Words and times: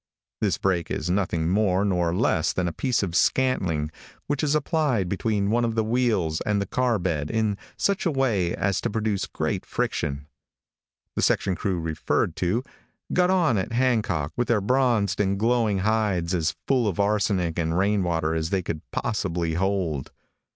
This 0.39 0.57
brake 0.57 0.89
is 0.89 1.11
nothing 1.11 1.47
more 1.47 1.85
nor 1.85 2.11
less 2.11 2.53
then 2.53 2.67
a 2.67 2.73
piece 2.73 3.03
of 3.03 3.15
scantling, 3.15 3.91
which 4.25 4.43
is 4.43 4.55
applied 4.55 5.07
between 5.07 5.51
one 5.51 5.63
of 5.63 5.75
the 5.75 5.83
wheels 5.83 6.41
and 6.43 6.59
the 6.59 6.65
car 6.65 6.97
bed, 6.97 7.29
in 7.29 7.55
such 7.77 8.07
a 8.07 8.11
way 8.11 8.55
as 8.55 8.81
to 8.81 8.89
produce 8.89 9.27
great 9.27 9.63
friction. 9.63 10.25
The 11.15 11.21
section 11.21 11.53
crew 11.53 11.79
referred 11.79 12.35
to, 12.37 12.63
got 13.13 13.29
on 13.29 13.59
at 13.59 13.73
Hancock 13.73 14.33
with 14.35 14.47
their 14.47 14.59
bronzed 14.59 15.19
and 15.19 15.37
glowing 15.37 15.77
hides 15.77 16.33
as 16.33 16.55
full 16.65 16.87
of 16.87 16.99
arsenic 16.99 17.59
and 17.59 17.77
rain 17.77 18.01
water 18.01 18.33
as 18.33 18.49
they 18.49 18.63
could 18.63 18.81
possibly 18.91 19.53
hold. 19.53 20.11